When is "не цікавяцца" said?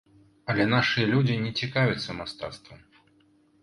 1.45-2.19